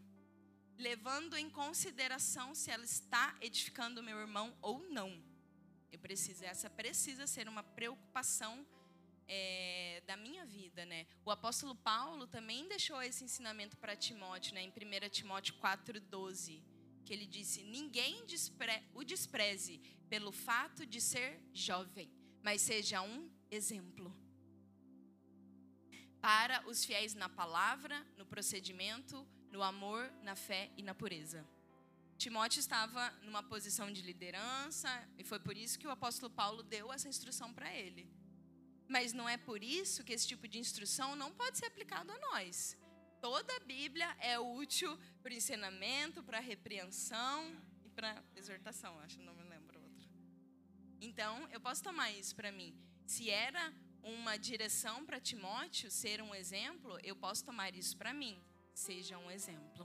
[0.79, 5.11] levando em consideração se ela está edificando meu irmão ou não.
[5.91, 8.65] Eu preciso, essa precisa ser uma preocupação
[9.27, 11.05] é, da minha vida, né?
[11.25, 14.61] O apóstolo Paulo também deixou esse ensinamento para Timóteo, né?
[14.63, 16.63] Em 1 Timóteo 4:12,
[17.05, 22.09] que ele disse: ninguém despre o despreze pelo fato de ser jovem,
[22.41, 24.15] mas seja um exemplo
[26.21, 31.45] para os fiéis na palavra, no procedimento, no amor, na fé e na pureza.
[32.17, 36.91] Timóteo estava numa posição de liderança e foi por isso que o apóstolo Paulo deu
[36.91, 38.09] essa instrução para ele.
[38.87, 42.19] Mas não é por isso que esse tipo de instrução não pode ser aplicado a
[42.19, 42.77] nós.
[43.21, 49.43] Toda a Bíblia é útil para ensinamento, para repreensão e para exortação, acho, não me
[49.43, 50.09] lembro outra.
[50.99, 52.75] Então, eu posso tomar isso para mim.
[53.05, 58.41] Se era uma direção para Timóteo ser um exemplo, eu posso tomar isso para mim
[58.85, 59.83] seja um exemplo.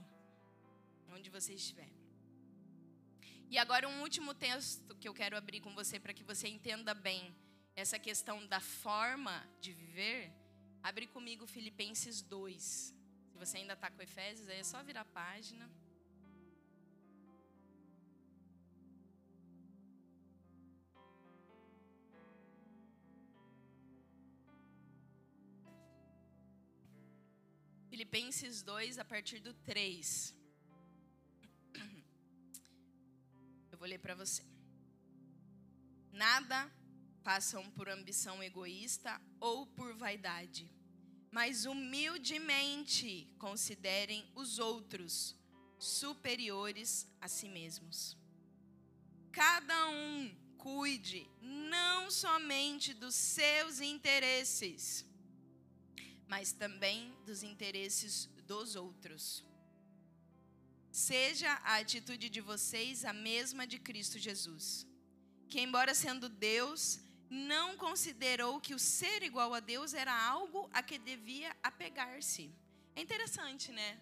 [1.15, 1.91] Onde você estiver.
[3.49, 6.93] E agora um último texto que eu quero abrir com você para que você entenda
[6.93, 7.35] bem
[7.75, 10.31] essa questão da forma de viver.
[10.81, 12.63] Abre comigo Filipenses 2.
[13.31, 15.69] Se você ainda está com Efésios, aí é só virar a página.
[28.05, 30.35] Filipenses 2, a partir do 3.
[33.71, 34.43] Eu vou ler para você.
[36.11, 36.71] Nada
[37.23, 40.71] façam por ambição egoísta ou por vaidade,
[41.31, 45.35] mas humildemente considerem os outros
[45.79, 48.15] superiores a si mesmos.
[49.31, 55.03] Cada um cuide não somente dos seus interesses,
[56.27, 59.43] mas também dos interesses dos outros.
[60.91, 64.87] Seja a atitude de vocês a mesma de Cristo Jesus,
[65.49, 70.81] que, embora sendo Deus, não considerou que o ser igual a Deus era algo a
[70.81, 72.53] que devia apegar-se.
[72.95, 73.99] É interessante, né?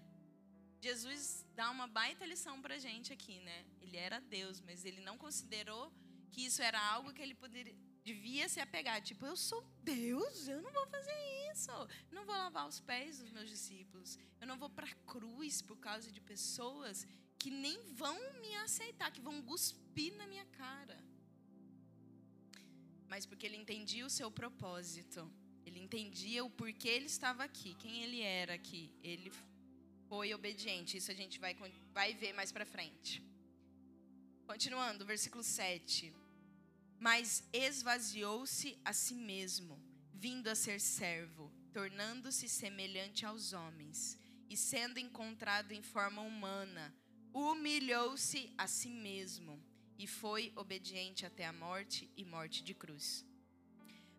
[0.82, 3.66] Jesus dá uma baita lição para gente aqui, né?
[3.82, 5.92] Ele era Deus, mas ele não considerou
[6.32, 9.02] que isso era algo que ele poderia, devia se apegar.
[9.02, 11.18] Tipo, eu sou Deus, eu não vou fazer
[11.52, 11.72] isso.
[12.12, 14.18] Não vou lavar os pés dos meus discípulos.
[14.42, 17.08] Eu não vou para a cruz por causa de pessoas
[17.40, 20.98] que nem vão me aceitar, que vão cuspir na minha cara.
[23.08, 25.32] Mas porque ele entendia o seu propósito.
[25.66, 28.92] Ele entendia o porquê ele estava aqui, quem ele era aqui.
[29.02, 29.32] Ele
[30.10, 30.98] foi obediente.
[30.98, 31.56] Isso a gente vai,
[31.94, 33.24] vai ver mais para frente.
[34.46, 36.14] Continuando, versículo 7.
[37.04, 39.78] Mas esvaziou-se a si mesmo,
[40.14, 44.18] vindo a ser servo, tornando-se semelhante aos homens,
[44.50, 46.96] e sendo encontrado em forma humana,
[47.34, 49.62] humilhou-se a si mesmo
[50.00, 53.26] e foi obediente até a morte e morte de cruz.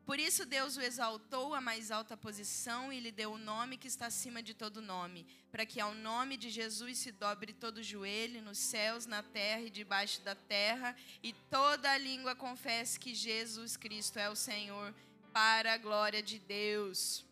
[0.05, 3.89] Por isso Deus o exaltou à mais alta posição e lhe deu o nome que
[3.89, 8.43] está acima de todo nome, para que ao nome de Jesus se dobre todo joelho
[8.43, 13.79] nos céus, na terra e debaixo da terra, e toda a língua confesse que Jesus
[13.79, 14.95] Cristo é o Senhor,
[15.33, 17.25] para a glória de Deus.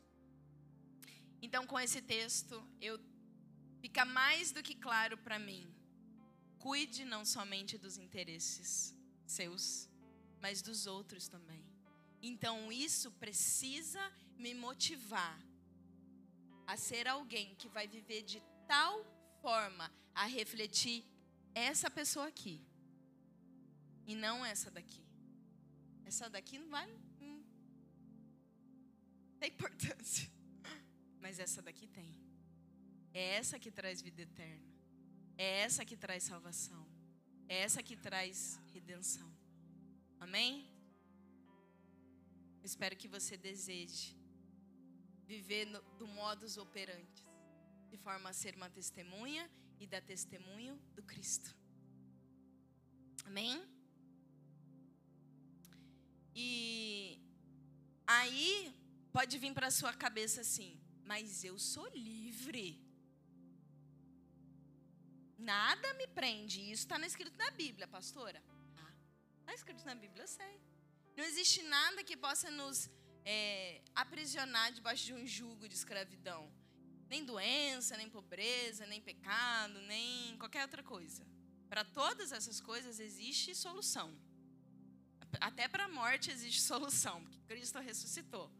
[1.43, 2.99] Então, com esse texto, eu
[3.81, 5.73] fica mais do que claro para mim.
[6.59, 8.95] Cuide não somente dos interesses
[9.27, 9.89] seus,
[10.41, 11.72] mas dos outros também.
[12.23, 14.01] Então isso precisa
[14.39, 15.39] me motivar
[16.67, 19.05] a ser alguém que vai viver de tal
[19.41, 21.05] forma a refletir
[21.55, 22.65] essa pessoa aqui
[24.07, 25.05] e não essa daqui.
[26.05, 26.89] Essa daqui não vai
[27.21, 27.43] hum,
[29.41, 30.31] tem importância,
[31.21, 32.23] mas essa daqui tem.
[33.13, 34.73] É essa que traz vida eterna.
[35.37, 36.87] É essa que traz salvação.
[37.49, 39.31] É essa que traz redenção.
[40.21, 40.71] Amém?
[42.63, 44.17] Espero que você deseje
[45.27, 47.25] viver no, do modus operandi,
[47.91, 51.55] de forma a ser uma testemunha e dar testemunho do Cristo.
[53.25, 53.63] Amém?
[56.35, 57.21] E
[58.07, 58.75] aí
[59.13, 62.81] pode vir para sua cabeça assim, mas eu sou livre.
[65.37, 66.61] Nada me prende.
[66.61, 68.43] Isso está escrito na Bíblia, pastora.
[69.41, 70.72] Está escrito na Bíblia, eu sei.
[71.17, 72.91] Não existe nada que possa nos
[73.25, 76.51] é, aprisionar debaixo de um jugo de escravidão.
[77.09, 81.27] Nem doença, nem pobreza, nem pecado, nem qualquer outra coisa.
[81.69, 84.17] Para todas essas coisas existe solução.
[85.41, 88.51] Até para a morte existe solução, porque Cristo ressuscitou.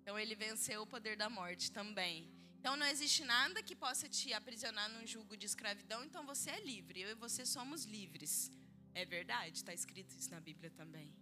[0.00, 2.28] Então ele venceu o poder da morte também.
[2.58, 6.60] Então não existe nada que possa te aprisionar num jugo de escravidão, então você é
[6.60, 7.00] livre.
[7.00, 8.50] Eu e você somos livres.
[8.94, 11.12] É verdade, está escrito isso na Bíblia também.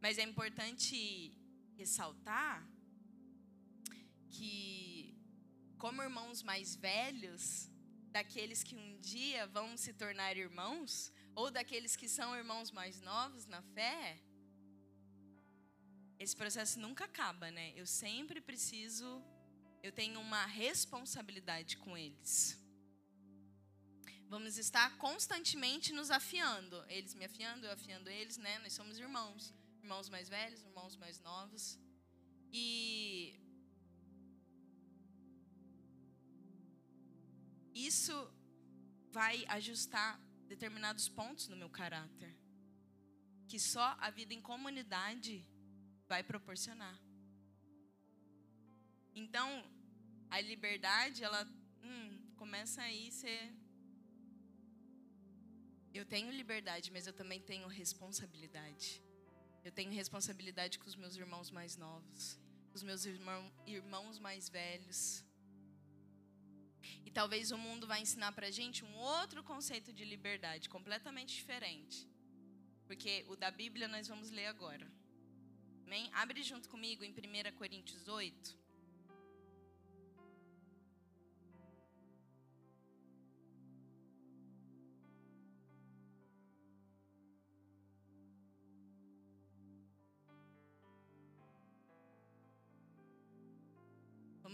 [0.00, 0.96] Mas é importante
[1.76, 2.66] ressaltar
[4.30, 5.14] que,
[5.78, 7.70] como irmãos mais velhos,
[8.10, 13.44] daqueles que um dia vão se tornar irmãos, ou daqueles que são irmãos mais novos
[13.46, 14.18] na fé,
[16.18, 17.72] esse processo nunca acaba, né?
[17.76, 19.22] Eu sempre preciso,
[19.82, 22.58] eu tenho uma responsabilidade com eles.
[24.28, 28.58] Vamos estar constantemente nos afiando, eles me afiando, eu afiando eles, né?
[28.60, 31.78] Nós somos irmãos irmãos mais velhos, irmãos mais novos.
[32.52, 33.38] E
[37.74, 38.16] isso
[39.10, 40.20] vai ajustar
[40.52, 42.32] determinados pontos no meu caráter
[43.50, 45.44] que só a vida em comunidade
[46.06, 46.96] vai proporcionar.
[49.12, 49.48] Então,
[50.30, 51.42] a liberdade, ela
[51.82, 53.52] hum, começa aí ser.
[55.92, 59.02] Eu tenho liberdade, mas eu também tenho responsabilidade.
[59.64, 62.38] Eu tenho responsabilidade com os meus irmãos mais novos,
[62.70, 65.24] com os meus irmão, irmãos mais velhos.
[67.04, 71.34] E talvez o mundo vai ensinar para a gente um outro conceito de liberdade, completamente
[71.34, 72.08] diferente.
[72.86, 74.90] Porque o da Bíblia nós vamos ler agora.
[75.86, 76.08] Amém?
[76.12, 78.58] Abre junto comigo em 1 Coríntios 8.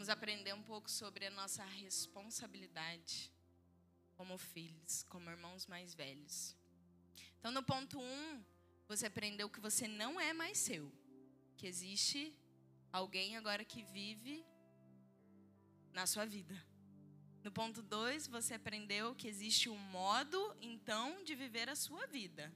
[0.06, 3.28] Vamos aprender um pouco sobre a nossa responsabilidade
[4.14, 6.54] como filhos, como irmãos mais velhos.
[7.40, 8.44] Então, no ponto 1, um,
[8.86, 10.92] você aprendeu que você não é mais seu,
[11.56, 12.32] que existe
[12.92, 14.46] alguém agora que vive
[15.92, 16.54] na sua vida.
[17.42, 22.54] No ponto 2, você aprendeu que existe um modo, então, de viver a sua vida,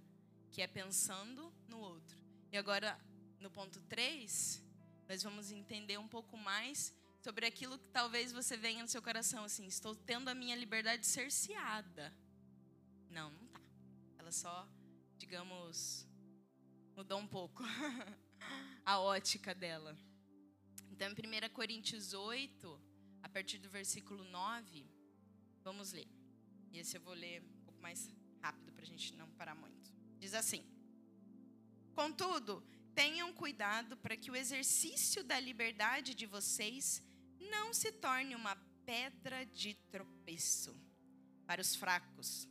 [0.52, 2.16] que é pensando no outro.
[2.52, 2.96] E agora,
[3.40, 4.62] no ponto 3,
[5.08, 9.44] nós vamos entender um pouco mais sobre aquilo que talvez você venha no seu coração
[9.44, 12.14] assim, estou tendo a minha liberdade cerceada.
[13.10, 13.60] Não, não tá.
[14.18, 14.68] Ela só,
[15.18, 16.06] digamos,
[16.96, 17.62] mudou um pouco
[18.84, 19.96] a ótica dela.
[20.90, 22.80] Então, em 1 Coríntios 8,
[23.22, 24.86] a partir do versículo 9,
[25.62, 26.08] vamos ler.
[26.72, 28.10] E esse eu vou ler um pouco mais
[28.40, 29.92] rápido para a gente não parar muito.
[30.18, 30.64] Diz assim:
[31.94, 32.62] Contudo,
[32.94, 37.02] tenham cuidado para que o exercício da liberdade de vocês
[37.40, 40.76] não se torne uma pedra de tropeço
[41.46, 42.48] para os fracos.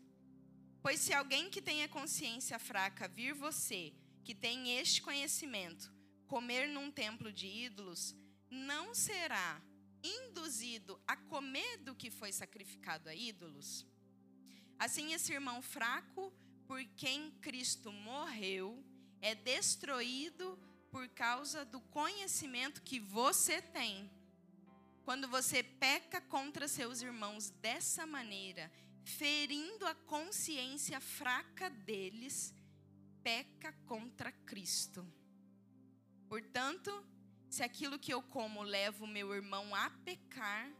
[0.81, 5.91] Pois se alguém que tenha consciência fraca vir você, que tem este conhecimento,
[6.27, 8.15] comer num templo de ídolos,
[8.49, 9.61] não será
[10.03, 13.85] induzido a comer do que foi sacrificado a ídolos?
[14.77, 16.31] Assim, esse irmão fraco,
[16.65, 18.81] por quem Cristo morreu,
[19.21, 20.57] é destruído
[20.89, 24.09] por causa do conhecimento que você tem.
[25.09, 28.71] Quando você peca contra seus irmãos dessa maneira,
[29.03, 32.53] ferindo a consciência fraca deles,
[33.23, 35.03] peca contra Cristo.
[36.27, 36.91] Portanto,
[37.49, 40.71] se aquilo que eu como leva o meu irmão a pecar,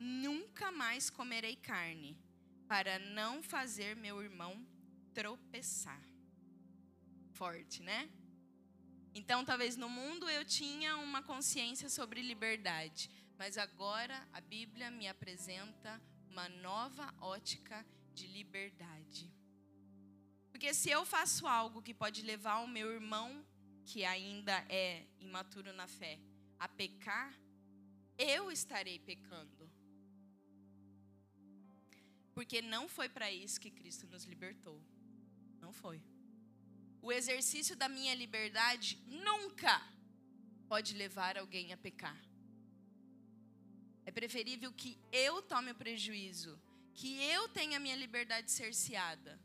[0.00, 2.18] nunca mais comerei carne
[2.66, 4.66] para não fazer meu irmão
[5.12, 6.00] tropeçar.
[7.34, 8.08] Forte, né?
[9.14, 15.06] Então, talvez no mundo eu tinha uma consciência sobre liberdade, mas agora a Bíblia me
[15.06, 17.84] apresenta uma nova ótica
[18.14, 19.32] de liberdade.
[20.50, 23.46] Porque se eu faço algo que pode levar o meu irmão,
[23.84, 26.18] que ainda é imaturo na fé,
[26.58, 27.34] a pecar,
[28.18, 29.70] eu estarei pecando.
[32.34, 34.82] Porque não foi para isso que Cristo nos libertou.
[35.60, 36.02] Não foi.
[37.02, 39.80] O exercício da minha liberdade nunca
[40.68, 42.20] pode levar alguém a pecar.
[44.06, 46.58] É preferível que eu tome o prejuízo,
[46.94, 49.38] que eu tenha minha liberdade cerceada,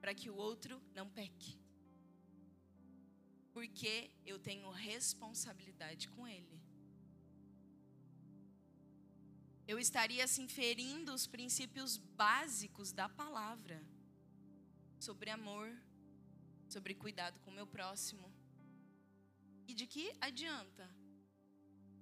[0.00, 1.56] para que o outro não peque.
[3.52, 6.60] Porque eu tenho responsabilidade com ele.
[9.70, 13.80] eu estaria assim ferindo os princípios básicos da palavra
[14.98, 15.70] sobre amor,
[16.68, 18.34] sobre cuidado com o meu próximo.
[19.68, 20.90] E de que adianta?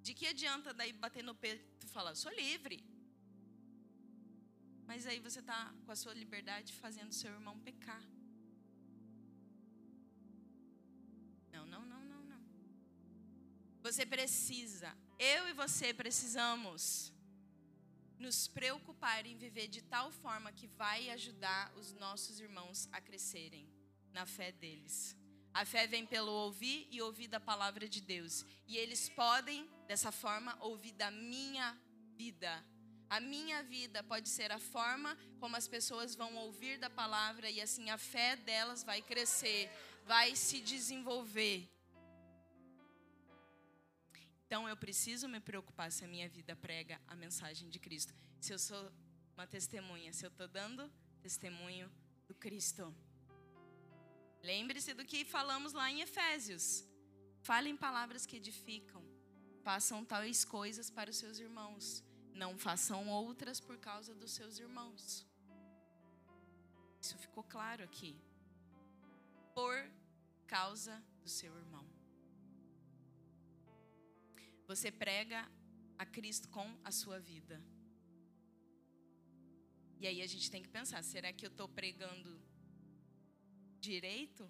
[0.08, 2.76] De que adianta daí bater no peito e falar, sou livre?
[4.86, 8.02] Mas aí você está com a sua liberdade fazendo seu irmão pecar.
[11.52, 12.42] Não, não, não, não, não.
[13.82, 17.12] Você precisa, eu e você precisamos
[18.18, 23.68] nos preocupar em viver de tal forma que vai ajudar os nossos irmãos a crescerem
[24.10, 25.17] na fé deles.
[25.58, 28.46] A fé vem pelo ouvir e ouvir da palavra de Deus.
[28.64, 31.76] E eles podem, dessa forma, ouvir da minha
[32.16, 32.64] vida.
[33.10, 37.60] A minha vida pode ser a forma como as pessoas vão ouvir da palavra e
[37.60, 39.68] assim a fé delas vai crescer,
[40.06, 41.68] vai se desenvolver.
[44.46, 48.14] Então eu preciso me preocupar se a minha vida prega a mensagem de Cristo.
[48.40, 48.92] Se eu sou
[49.34, 50.88] uma testemunha, se eu estou dando
[51.20, 51.90] testemunho
[52.28, 52.94] do Cristo.
[54.50, 56.64] Lembre-se do que falamos lá em Efésios.
[57.48, 59.02] Falem palavras que edificam.
[59.62, 62.02] Façam tais coisas para os seus irmãos.
[62.42, 65.26] Não façam outras por causa dos seus irmãos.
[67.02, 68.12] Isso ficou claro aqui.
[69.54, 69.76] Por
[70.46, 71.86] causa do seu irmão.
[74.66, 75.40] Você prega
[75.98, 77.62] a Cristo com a sua vida.
[80.00, 82.47] E aí a gente tem que pensar: será que eu estou pregando
[83.80, 84.48] direito?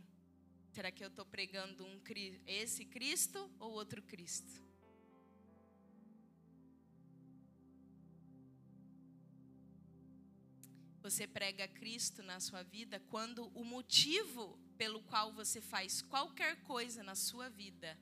[0.71, 2.01] Será que eu estou pregando um,
[2.47, 4.69] esse Cristo ou outro Cristo?
[11.03, 17.03] Você prega Cristo na sua vida quando o motivo pelo qual você faz qualquer coisa
[17.03, 17.99] na sua vida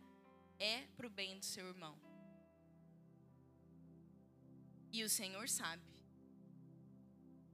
[0.58, 1.96] é para o bem do seu irmão.
[4.92, 5.84] E o Senhor sabe.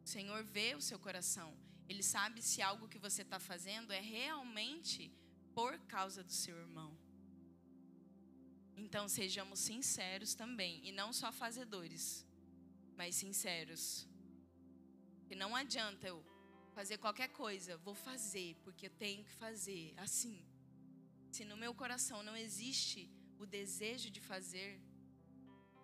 [0.04, 1.61] O Senhor vê o seu coração.
[1.92, 5.00] Ele sabe se algo que você está fazendo é realmente
[5.58, 6.90] por causa do seu irmão.
[8.82, 10.74] Então sejamos sinceros também.
[10.88, 12.04] E não só fazedores,
[12.96, 13.84] mas sinceros.
[15.26, 16.18] Que não adianta eu
[16.78, 20.36] fazer qualquer coisa, vou fazer porque eu tenho que fazer assim.
[21.30, 24.80] Se no meu coração não existe o desejo de fazer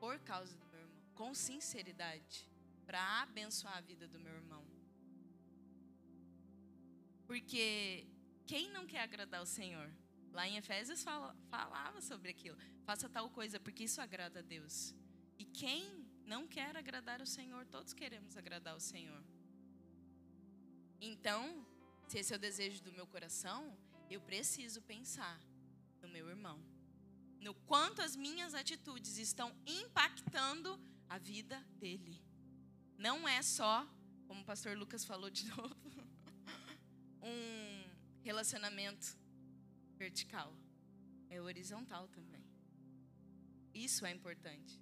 [0.00, 0.68] por causa do
[1.18, 2.48] com sinceridade
[2.86, 4.77] para abençoar a vida do meu irmão.
[7.28, 8.06] Porque
[8.46, 9.92] quem não quer agradar o Senhor?
[10.32, 12.56] Lá em Efésios fala, falava sobre aquilo.
[12.86, 14.94] Faça tal coisa, porque isso agrada a Deus.
[15.38, 15.82] E quem
[16.24, 19.22] não quer agradar o Senhor, todos queremos agradar o Senhor.
[20.98, 21.66] Então,
[22.06, 23.76] se esse é o desejo do meu coração,
[24.08, 25.38] eu preciso pensar
[26.00, 26.58] no meu irmão.
[27.40, 32.22] No quanto as minhas atitudes estão impactando a vida dele.
[32.96, 33.86] Não é só
[34.26, 36.07] como o pastor Lucas falou de novo,
[37.22, 37.84] um
[38.22, 39.16] relacionamento
[39.96, 40.52] vertical.
[41.30, 42.44] É horizontal também.
[43.74, 44.80] Isso é importante.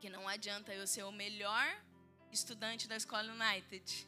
[0.00, 1.66] Que não adianta eu ser o melhor
[2.30, 4.06] estudante da escola United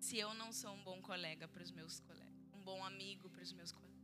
[0.00, 3.42] se eu não sou um bom colega para os meus colegas, um bom amigo para
[3.42, 3.98] os meus colegas,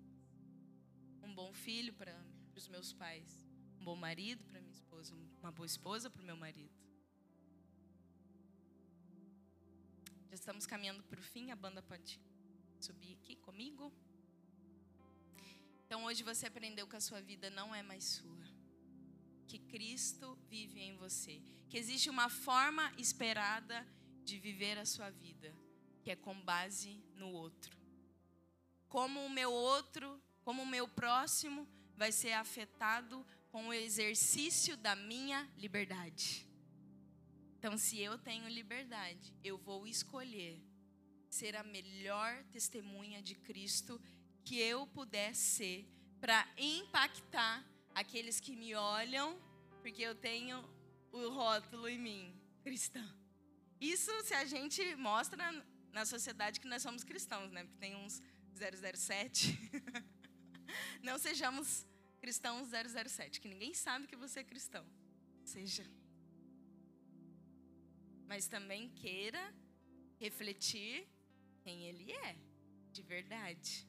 [1.23, 2.15] um bom filho para
[2.55, 3.47] os meus pais,
[3.81, 6.84] um bom marido para minha esposa, uma boa esposa para o meu marido.
[10.35, 12.21] Já estamos caminhando para o fim, a banda pode
[12.81, 13.93] subir aqui comigo.
[15.87, 18.45] Então hoje você aprendeu que a sua vida não é mais sua.
[19.47, 21.41] Que Cristo vive em você.
[21.71, 23.87] Que existe uma forma esperada
[24.25, 25.55] de viver a sua vida,
[26.03, 27.79] que é com base no outro.
[28.89, 31.65] Como o meu outro, como o meu próximo
[31.95, 36.45] vai ser afetado com o exercício da minha liberdade.
[37.65, 40.63] Então, se eu tenho liberdade, eu vou escolher
[41.31, 43.99] ser a melhor testemunha de Cristo
[44.45, 45.89] que eu puder ser
[46.21, 49.41] para impactar aqueles que me olham,
[49.81, 50.63] porque eu tenho
[51.11, 53.03] o rótulo em mim, cristã.
[53.81, 55.51] Isso se a gente mostra
[55.91, 57.65] na sociedade que nós somos cristãos, né?
[57.65, 58.21] Porque tem uns
[58.53, 59.59] 007.
[61.03, 61.87] Não sejamos
[62.21, 64.85] cristãos 007, que ninguém sabe que você é cristão.
[65.47, 66.04] Seja.
[68.27, 69.55] Mas também queira
[70.19, 71.07] refletir
[71.63, 72.37] quem ele é,
[72.93, 73.87] de verdade.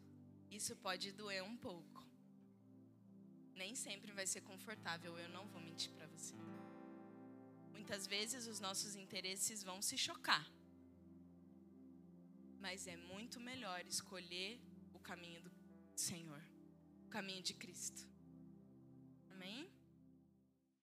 [0.49, 2.05] Isso pode doer um pouco.
[3.55, 6.36] Nem sempre vai ser confortável, eu não vou mentir para você.
[7.71, 10.45] Muitas vezes os nossos interesses vão se chocar.
[12.59, 14.59] Mas é muito melhor escolher
[14.93, 15.51] o caminho do
[15.95, 16.41] Senhor,
[17.05, 18.07] o caminho de Cristo.
[19.29, 19.69] Amém?